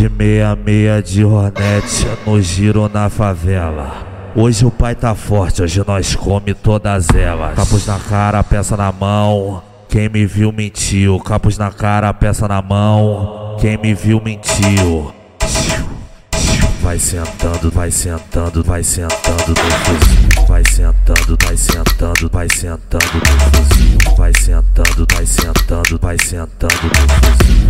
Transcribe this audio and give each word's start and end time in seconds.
De 0.00 0.08
meia 0.08 0.56
meia 0.56 1.02
de 1.02 1.22
hornet 1.22 2.08
no 2.26 2.40
giro 2.40 2.88
na 2.88 3.10
favela. 3.10 4.32
Hoje 4.34 4.64
o 4.64 4.70
pai 4.70 4.94
tá 4.94 5.14
forte, 5.14 5.62
hoje 5.62 5.84
nós 5.86 6.16
come 6.16 6.54
todas 6.54 7.06
elas. 7.10 7.54
Capuz 7.54 7.84
na 7.84 7.98
cara, 7.98 8.42
peça 8.42 8.78
na 8.78 8.90
mão. 8.90 9.62
Quem 9.90 10.08
me 10.08 10.24
viu 10.24 10.52
mentiu. 10.52 11.20
Capuz 11.20 11.58
na 11.58 11.70
cara, 11.70 12.14
peça 12.14 12.48
na 12.48 12.62
mão. 12.62 13.58
Quem 13.60 13.76
me 13.76 13.92
viu 13.92 14.22
mentiu. 14.22 15.12
Vai 16.80 16.98
sentando, 16.98 17.70
vai 17.70 17.90
sentando, 17.90 18.64
vai 18.64 18.82
sentando 18.82 19.48
no 19.48 19.54
fuzil. 19.54 20.46
Vai 20.48 20.62
sentando, 20.64 21.36
vai 21.44 21.56
sentando, 21.58 22.30
vai 22.32 22.48
sentando 22.48 23.04
no 23.04 23.68
fuzil. 23.68 24.16
Vai 24.16 24.32
sentando, 24.34 25.06
vai 25.12 25.26
sentando, 25.26 25.98
vai 26.00 26.16
sentando 26.18 26.86
no 26.86 27.44
fuzil. 27.44 27.69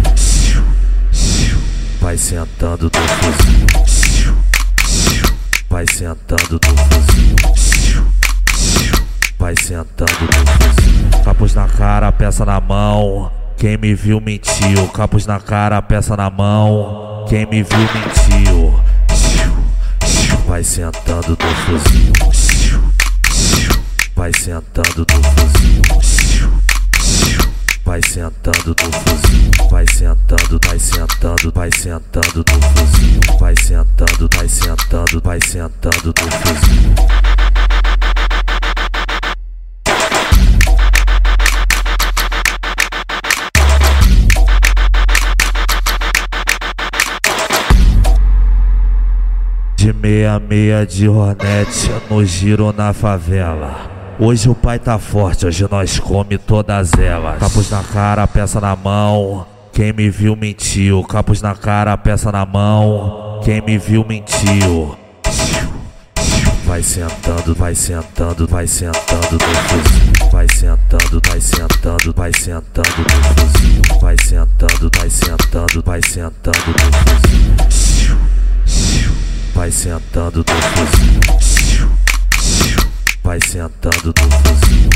Sentando 2.31 2.85
no 2.85 2.91
fuzil. 3.09 3.67
Vai 5.69 5.85
sentando 5.93 6.61
no 6.65 6.77
fuzil. 6.95 8.07
Vai 9.37 9.55
sentando 9.57 10.13
no 10.13 10.47
fuzil. 10.47 11.25
Capuz 11.25 11.55
na 11.57 11.67
cara, 11.67 12.13
peça 12.13 12.45
na 12.47 12.61
mão. 12.61 13.33
Quem 13.57 13.77
me 13.77 13.97
viu 13.97 14.21
mentiu. 14.21 14.87
Capuz 14.95 15.27
na 15.27 15.41
cara, 15.41 15.83
peça 15.83 16.17
na 16.17 16.31
mão. 16.31 17.27
Quem 17.29 17.45
me 17.47 17.65
viu 17.65 17.81
mentiu. 17.81 18.81
Vai 20.47 20.63
sentando 20.63 21.31
no 21.31 21.55
fuzil. 21.67 22.13
Vai 24.15 24.33
sentando 24.33 25.01
no 25.01 25.23
fuzil. 25.33 25.83
Vai 27.85 28.01
sentando 28.05 28.69
no 28.69 28.93
fuzil. 28.93 29.69
Vai 29.69 29.85
vai 31.61 31.71
sentando 31.73 32.39
no 32.39 32.63
fuzil. 32.63 33.39
Vai 33.39 33.55
sentando, 33.55 34.31
vai 34.35 34.49
sentando, 34.49 35.21
vai 35.23 35.39
sentando 35.47 36.07
no 36.07 36.31
fuzil. 36.33 36.95
De 49.77 49.93
meia 49.93 50.39
meia 50.41 50.87
de 50.87 51.11
hornet 51.11 51.91
no 52.09 52.25
giro 52.25 52.73
na 52.73 52.95
favela. 52.95 54.17
Hoje 54.19 54.49
o 54.49 54.55
pai 54.55 54.79
tá 54.79 54.99
forte, 54.99 55.45
hoje 55.45 55.69
nós 55.71 55.99
come 55.99 56.39
todas 56.39 56.95
elas. 56.95 57.39
Capuz 57.39 57.71
na 57.71 57.83
cara, 57.83 58.27
peça 58.27 58.59
na 58.63 58.75
mão. 58.75 59.50
Quem 59.81 59.95
me 59.95 60.11
viu 60.11 60.37
mentiu. 60.37 61.03
Capuz 61.05 61.41
na 61.41 61.55
cara, 61.55 61.97
peça 61.97 62.31
na 62.31 62.45
mão. 62.45 63.41
Quem 63.43 63.63
me 63.63 63.79
viu 63.79 64.05
mentiu. 64.07 64.95
Vai 66.67 66.83
sentando, 66.83 67.55
vai 67.55 67.75
sentando, 67.75 68.47
vai 68.47 68.67
sentando 68.67 69.39
no 69.39 69.39
fuzil. 69.39 70.31
Vai 70.31 70.47
sentando, 70.55 71.23
vai 71.27 71.41
sentando, 71.41 72.13
vai 72.15 72.31
sentando 72.31 72.91
no 72.99 73.25
fuzil. 73.41 73.83
Vai 74.03 74.17
sentando, 74.23 74.91
vai 74.95 75.09
sentando, 75.09 75.83
vai 75.83 76.03
sentando 76.03 76.59
no 76.59 76.93
fuzil. 77.23 78.19
Vai 79.55 79.71
sentando 79.71 80.45
no 80.47 80.61
fuzil. 80.77 81.21
Vai 83.25 83.41
sentando 83.41 84.09
no 84.09 84.31
fuzil. 84.45 84.91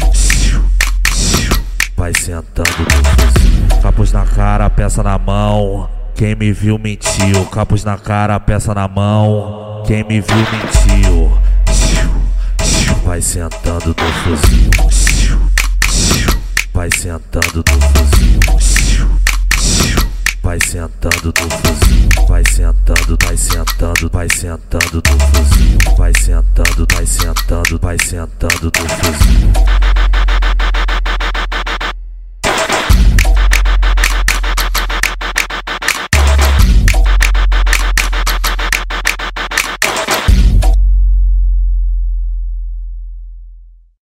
Vai 1.97 2.13
sentando 2.13 2.69
no 2.69 2.85
fuzil. 2.85 3.24
Capuz 4.05 4.13
na 4.13 4.27
cara, 4.27 4.69
peça 4.69 5.03
na 5.03 5.19
mão. 5.19 5.89
Quem 6.15 6.35
me 6.35 6.53
viu 6.53 6.79
mentiu. 6.79 7.47
Capuz 7.51 7.85
na 7.85 7.97
cara, 7.97 8.39
peça 8.39 8.75
na 8.75 8.87
mão. 8.87 9.83
Quem 9.87 10.05
me 10.05 10.21
viu 10.21 10.37
mentiu. 10.37 11.33
Vai 13.03 13.23
sentando 13.23 13.97
no 13.97 14.13
fuzil. 14.23 14.71
Vai 16.75 16.91
sentando 16.91 17.65
no 17.67 17.81
fuzil. 17.81 18.41
Vai 20.43 20.59
sentando 20.61 21.33
no 21.41 21.51
fuzil. 21.51 22.09
Vai 22.29 22.43
sentando, 22.45 23.17
vai 23.25 23.37
sentando, 23.39 24.11
vai 24.13 24.29
sentando 24.29 25.03
no 25.03 25.19
fuzil. 25.19 25.79
Vai 25.97 26.13
sentando, 26.15 26.87
vai 26.93 27.07
sentando, 27.07 27.79
vai 27.81 27.97
sentando 27.99 28.65
no 28.65 28.89
fuzil. 28.91 29.84